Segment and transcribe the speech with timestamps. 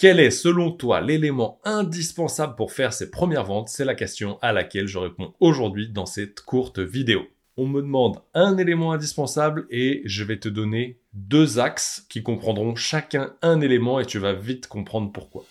[0.00, 3.68] Quel est selon toi l'élément indispensable pour faire ses premières ventes?
[3.68, 7.20] C'est la question à laquelle je réponds aujourd'hui dans cette courte vidéo.
[7.58, 12.76] On me demande un élément indispensable et je vais te donner deux axes qui comprendront
[12.76, 15.44] chacun un élément et tu vas vite comprendre pourquoi.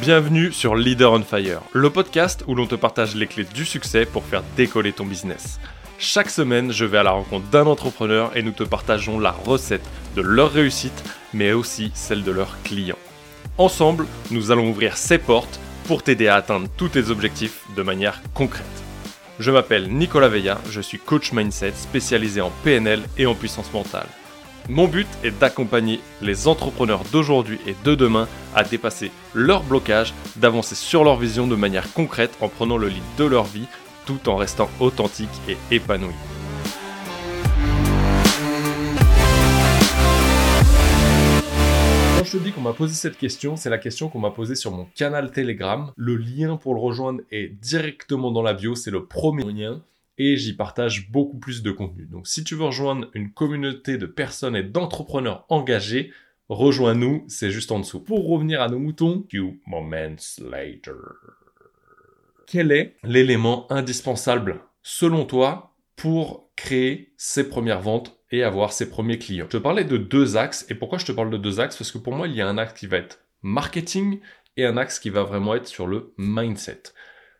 [0.00, 4.04] Bienvenue sur Leader on Fire, le podcast où l'on te partage les clés du succès
[4.04, 5.60] pour faire décoller ton business.
[6.00, 9.84] Chaque semaine, je vais à la rencontre d'un entrepreneur et nous te partageons la recette
[10.14, 11.02] de leur réussite,
[11.34, 12.98] mais aussi celle de leurs clients.
[13.58, 15.58] Ensemble, nous allons ouvrir ces portes
[15.88, 18.64] pour t'aider à atteindre tous tes objectifs de manière concrète.
[19.40, 24.06] Je m'appelle Nicolas Veilla, je suis coach mindset spécialisé en PNL et en puissance mentale.
[24.68, 30.76] Mon but est d'accompagner les entrepreneurs d'aujourd'hui et de demain à dépasser leurs blocages, d'avancer
[30.76, 33.66] sur leur vision de manière concrète en prenant le lead de leur vie
[34.08, 36.14] tout en restant authentique et épanoui.
[42.16, 44.54] Quand je te dis qu'on m'a posé cette question, c'est la question qu'on m'a posée
[44.54, 45.92] sur mon canal Telegram.
[45.94, 49.82] Le lien pour le rejoindre est directement dans la bio, c'est le premier lien
[50.16, 52.06] et j'y partage beaucoup plus de contenu.
[52.06, 56.12] Donc si tu veux rejoindre une communauté de personnes et d'entrepreneurs engagés,
[56.48, 58.00] rejoins-nous, c'est juste en dessous.
[58.00, 60.94] Pour revenir à nos moutons, few moments later
[62.50, 69.18] quel est l'élément indispensable selon toi pour créer ses premières ventes et avoir ses premiers
[69.18, 69.46] clients?
[69.50, 71.76] Je te parlais de deux axes et pourquoi je te parle de deux axes?
[71.76, 74.20] Parce que pour moi, il y a un axe qui va être marketing
[74.56, 76.84] et un axe qui va vraiment être sur le mindset.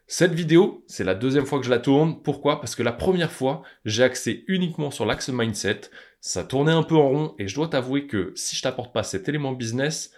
[0.06, 2.22] Cette vidéo, c'est la deuxième fois que je la tourne.
[2.22, 2.60] Pourquoi?
[2.60, 5.82] Parce que la première fois, j'ai axé uniquement sur l'axe mindset.
[6.20, 9.02] Ça tournait un peu en rond et je dois t'avouer que si je t'apporte pas
[9.02, 10.12] cet élément business,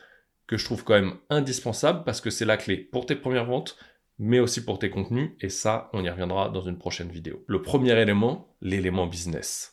[0.48, 3.76] que je trouve quand même indispensable parce que c'est la clé pour tes premières ventes,
[4.20, 7.42] mais aussi pour tes contenus, et ça, on y reviendra dans une prochaine vidéo.
[7.46, 9.72] Le premier élément, l'élément business.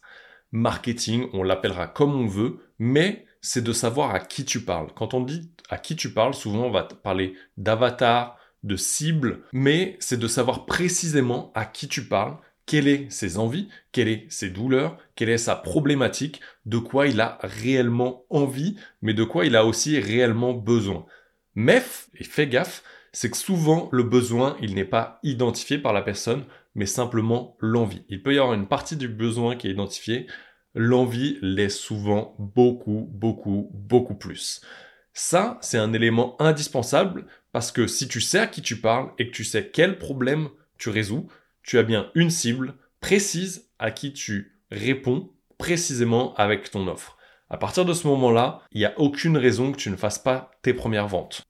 [0.53, 4.87] Marketing, on l'appellera comme on veut, mais c'est de savoir à qui tu parles.
[4.95, 9.97] Quand on dit à qui tu parles, souvent on va parler d'avatar, de cible, mais
[9.99, 14.49] c'est de savoir précisément à qui tu parles, quelles sont ses envies, quelles sont ses
[14.49, 19.57] douleurs, quelle est sa problématique, de quoi il a réellement envie, mais de quoi il
[19.57, 21.05] a aussi réellement besoin.
[21.53, 22.81] Mais, et fais gaffe,
[23.17, 26.45] c'est que souvent le besoin, il n'est pas identifié par la personne,
[26.75, 28.03] mais simplement l'envie.
[28.09, 30.27] Il peut y avoir une partie du besoin qui est identifiée,
[30.75, 34.61] l'envie l'est souvent beaucoup, beaucoup, beaucoup plus.
[35.13, 39.25] Ça, c'est un élément indispensable parce que si tu sais à qui tu parles et
[39.25, 41.27] que tu sais quel problème tu résous,
[41.63, 47.17] tu as bien une cible précise à qui tu réponds précisément avec ton offre.
[47.49, 50.51] À partir de ce moment-là, il n'y a aucune raison que tu ne fasses pas
[50.61, 51.47] tes premières ventes.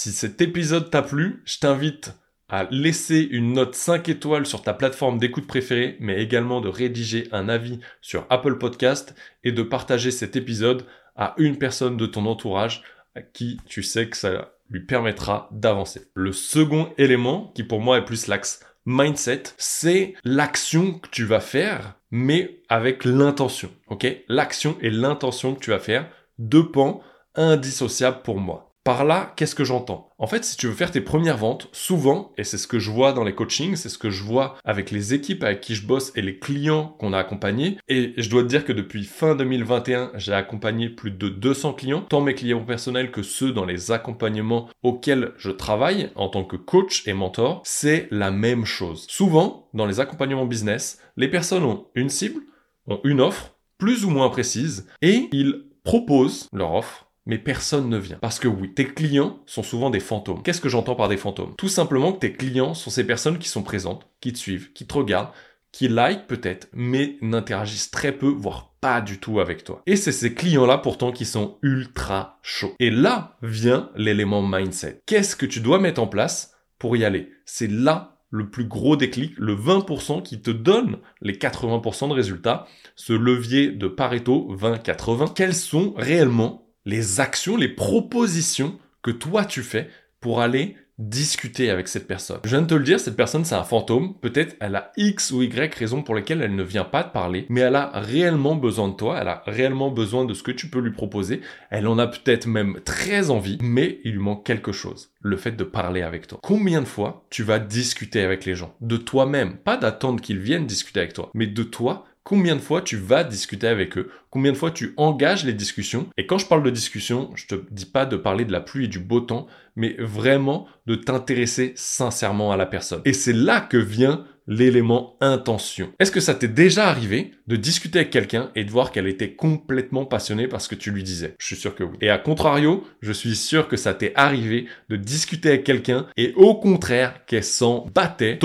[0.00, 2.14] Si cet épisode t'a plu, je t'invite
[2.48, 7.26] à laisser une note 5 étoiles sur ta plateforme d'écoute préférée, mais également de rédiger
[7.32, 12.26] un avis sur Apple Podcast et de partager cet épisode à une personne de ton
[12.26, 12.84] entourage
[13.16, 16.06] à qui tu sais que ça lui permettra d'avancer.
[16.14, 21.40] Le second élément, qui pour moi est plus l'axe mindset, c'est l'action que tu vas
[21.40, 23.72] faire, mais avec l'intention.
[23.88, 24.06] Ok?
[24.28, 26.08] L'action et l'intention que tu vas faire,
[26.38, 27.02] deux pans
[27.34, 28.68] indissociables pour moi.
[28.84, 30.10] Par là, qu'est-ce que j'entends?
[30.18, 32.90] En fait, si tu veux faire tes premières ventes, souvent, et c'est ce que je
[32.90, 35.86] vois dans les coachings, c'est ce que je vois avec les équipes avec qui je
[35.86, 39.34] bosse et les clients qu'on a accompagnés, et je dois te dire que depuis fin
[39.34, 43.90] 2021, j'ai accompagné plus de 200 clients, tant mes clients personnels que ceux dans les
[43.90, 49.04] accompagnements auxquels je travaille en tant que coach et mentor, c'est la même chose.
[49.08, 52.40] Souvent, dans les accompagnements business, les personnes ont une cible,
[52.86, 57.98] ont une offre, plus ou moins précise, et ils proposent leur offre mais personne ne
[57.98, 58.18] vient.
[58.20, 60.42] Parce que oui, tes clients sont souvent des fantômes.
[60.42, 61.54] Qu'est-ce que j'entends par des fantômes?
[61.56, 64.86] Tout simplement que tes clients sont ces personnes qui sont présentes, qui te suivent, qui
[64.86, 65.30] te regardent,
[65.70, 69.82] qui like peut-être, mais n'interagissent très peu, voire pas du tout avec toi.
[69.86, 72.74] Et c'est ces clients-là pourtant qui sont ultra chauds.
[72.80, 75.02] Et là vient l'élément mindset.
[75.04, 77.30] Qu'est-ce que tu dois mettre en place pour y aller?
[77.44, 82.66] C'est là le plus gros déclic, le 20% qui te donne les 80% de résultats,
[82.96, 85.34] ce levier de Pareto 20-80.
[85.34, 89.90] Quels sont réellement les actions, les propositions que toi tu fais
[90.20, 92.40] pour aller discuter avec cette personne.
[92.44, 95.30] Je viens de te le dire, cette personne c'est un fantôme, peut-être elle a X
[95.30, 98.56] ou Y raisons pour lesquelles elle ne vient pas te parler, mais elle a réellement
[98.56, 101.86] besoin de toi, elle a réellement besoin de ce que tu peux lui proposer, elle
[101.86, 105.64] en a peut-être même très envie, mais il lui manque quelque chose, le fait de
[105.64, 106.40] parler avec toi.
[106.42, 108.74] Combien de fois tu vas discuter avec les gens?
[108.80, 112.82] De toi-même, pas d'attendre qu'ils viennent discuter avec toi, mais de toi combien de fois
[112.82, 116.08] tu vas discuter avec eux, combien de fois tu engages les discussions.
[116.18, 118.84] Et quand je parle de discussion, je te dis pas de parler de la pluie
[118.84, 119.46] et du beau temps,
[119.76, 123.00] mais vraiment de t'intéresser sincèrement à la personne.
[123.06, 125.92] Et c'est là que vient l'élément intention.
[126.00, 129.34] Est-ce que ça t'est déjà arrivé de discuter avec quelqu'un et de voir qu'elle était
[129.34, 131.34] complètement passionnée par ce que tu lui disais?
[131.38, 131.96] Je suis sûr que oui.
[132.00, 136.32] Et à contrario, je suis sûr que ça t'est arrivé de discuter avec quelqu'un et
[136.34, 138.38] au contraire qu'elle s'en battait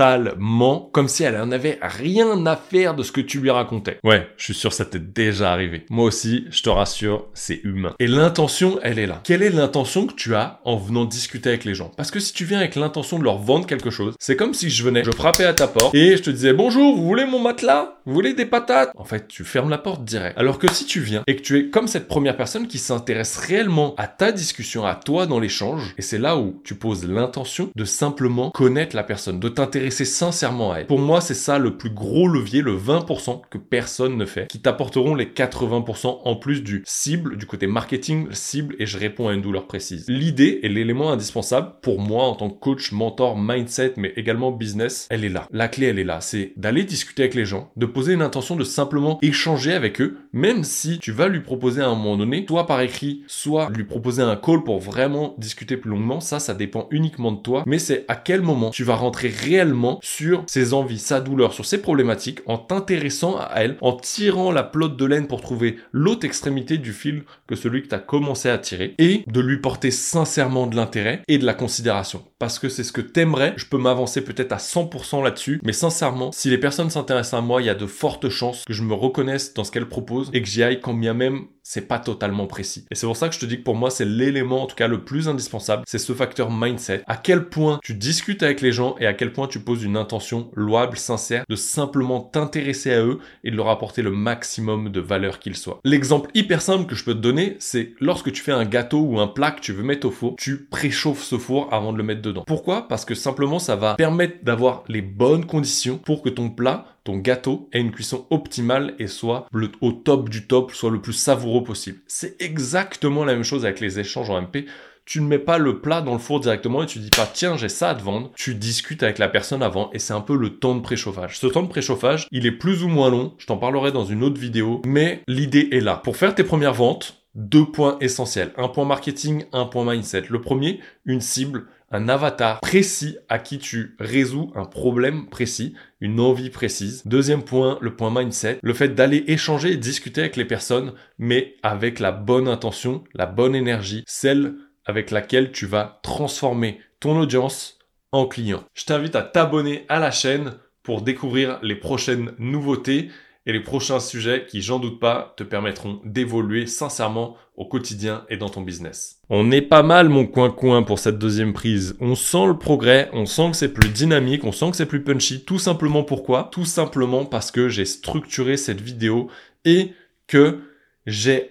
[0.00, 3.98] totalement comme si elle en avait rien à faire de ce que tu lui racontais.
[4.02, 5.84] Ouais, je suis sûr ça t'est déjà arrivé.
[5.90, 7.94] Moi aussi, je te rassure, c'est humain.
[7.98, 9.20] Et l'intention, elle est là.
[9.24, 11.92] Quelle est l'intention que tu as en venant discuter avec les gens?
[11.98, 14.70] Parce que si tu viens avec l'intention de leur vendre quelque chose, c'est comme si
[14.70, 17.38] je venais, je frappais à ta porte et je te disais bonjour, vous voulez mon
[17.38, 17.96] matelas?
[18.06, 18.90] Vous voulez des patates?
[18.96, 20.38] En fait, tu fermes la porte direct.
[20.38, 23.36] Alors que si tu viens et que tu es comme cette première personne qui s'intéresse
[23.36, 27.68] réellement à ta discussion, à toi dans l'échange, et c'est là où tu poses l'intention
[27.76, 30.86] de simplement connaître la personne, de t'intéresser sincèrement à elle.
[30.86, 34.60] Pour moi, c'est ça le plus gros levier, le 20% que personne ne fait, qui
[34.60, 39.34] t'apporteront les 80% en plus du cible, du côté marketing, cible, et je réponds à
[39.34, 40.06] une douleur précise.
[40.08, 45.06] L'idée et l'élément indispensable pour moi en tant que coach, mentor, mindset, mais également business,
[45.10, 45.46] elle est là.
[45.50, 46.20] La clé, elle est là.
[46.20, 50.18] C'est d'aller discuter avec les gens, de poser une intention de simplement échanger avec eux,
[50.32, 53.84] même si tu vas lui proposer à un moment donné, soit par écrit, soit lui
[53.84, 56.20] proposer un call pour vraiment discuter plus longuement.
[56.20, 57.64] Ça, ça dépend uniquement de toi.
[57.66, 61.66] Mais c'est à quel moment tu vas rentrer réellement sur ses envies, sa douleur, sur
[61.66, 66.24] ses problématiques, en t'intéressant à elle, en tirant la pelote de laine pour trouver l'autre
[66.26, 69.90] extrémité du fil que celui que tu as commencé à tirer, et de lui porter
[69.90, 72.24] sincèrement de l'intérêt et de la considération.
[72.38, 73.54] Parce que c'est ce que t'aimerais.
[73.56, 77.62] Je peux m'avancer peut-être à 100% là-dessus, mais sincèrement, si les personnes s'intéressent à moi,
[77.62, 80.42] il y a de fortes chances que je me reconnaisse dans ce qu'elles proposent et
[80.42, 82.84] que j'y aille quand bien même c'est pas totalement précis.
[82.90, 84.74] Et c'est pour ça que je te dis que pour moi, c'est l'élément, en tout
[84.74, 87.04] cas, le plus indispensable, c'est ce facteur mindset.
[87.06, 89.96] À quel point tu discutes avec les gens et à quel point tu poses une
[89.96, 95.00] intention louable, sincère, de simplement t'intéresser à eux et de leur apporter le maximum de
[95.00, 95.78] valeur qu'ils soient.
[95.84, 99.20] L'exemple hyper simple que je peux te donner, c'est lorsque tu fais un gâteau ou
[99.20, 102.02] un plat que tu veux mettre au four, tu préchauffes ce four avant de le
[102.02, 102.42] mettre dedans.
[102.48, 102.88] Pourquoi?
[102.88, 107.16] Parce que simplement, ça va permettre d'avoir les bonnes conditions pour que ton plat ton
[107.16, 109.46] gâteau ait une cuisson optimale et soit
[109.80, 112.00] au top du top, soit le plus savoureux possible.
[112.06, 114.66] C'est exactement la même chose avec les échanges en MP.
[115.06, 117.56] Tu ne mets pas le plat dans le four directement et tu dis pas tiens
[117.56, 118.30] j'ai ça à te vendre.
[118.36, 121.38] Tu discutes avec la personne avant et c'est un peu le temps de préchauffage.
[121.38, 123.34] Ce temps de préchauffage, il est plus ou moins long.
[123.38, 125.96] Je t'en parlerai dans une autre vidéo, mais l'idée est là.
[125.96, 128.52] Pour faire tes premières ventes, deux points essentiels.
[128.56, 130.24] Un point marketing, un point mindset.
[130.28, 136.20] Le premier, une cible un avatar précis à qui tu résous un problème précis, une
[136.20, 137.02] envie précise.
[137.04, 141.56] Deuxième point, le point mindset, le fait d'aller échanger et discuter avec les personnes, mais
[141.62, 144.54] avec la bonne intention, la bonne énergie, celle
[144.86, 147.78] avec laquelle tu vas transformer ton audience
[148.12, 148.64] en client.
[148.74, 153.10] Je t'invite à t'abonner à la chaîne pour découvrir les prochaines nouveautés
[153.46, 158.36] et les prochains sujets qui, j'en doute pas, te permettront d'évoluer sincèrement au quotidien et
[158.36, 159.20] dans ton business.
[159.30, 161.96] On est pas mal mon coin-coin pour cette deuxième prise.
[162.00, 165.02] On sent le progrès, on sent que c'est plus dynamique, on sent que c'est plus
[165.02, 165.44] punchy.
[165.44, 166.50] Tout simplement pourquoi?
[166.52, 169.30] Tout simplement parce que j'ai structuré cette vidéo
[169.64, 169.92] et
[170.26, 170.60] que
[171.06, 171.50] j'ai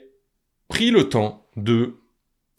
[0.67, 1.95] pris le temps de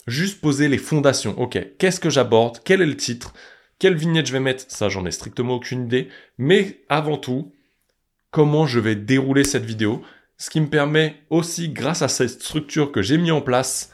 [0.07, 1.39] juste poser les fondations.
[1.39, 2.59] Ok, qu'est-ce que j'aborde?
[2.65, 3.33] Quel est le titre?
[3.79, 4.65] Quelle vignette je vais mettre?
[4.67, 6.09] Ça, j'en ai strictement aucune idée.
[6.37, 7.53] Mais avant tout,
[8.31, 10.01] comment je vais dérouler cette vidéo,
[10.37, 13.91] ce qui me permet aussi, grâce à cette structure que j'ai mis en place,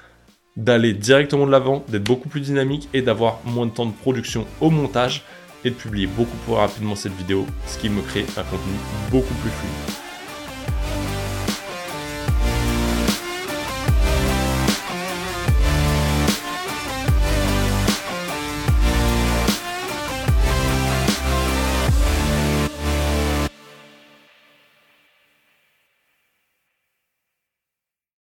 [0.55, 4.45] d'aller directement de l'avant, d'être beaucoup plus dynamique et d'avoir moins de temps de production
[4.61, 5.23] au montage
[5.65, 8.73] et de publier beaucoup plus rapidement cette vidéo, ce qui me crée un contenu
[9.11, 10.06] beaucoup plus fluide.